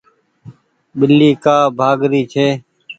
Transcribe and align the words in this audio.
ٻلي 0.97 1.29
ڪآ 1.43 1.57
ڀآگ 1.77 1.99
ري 2.11 2.21
ڇي۔ 2.31 2.47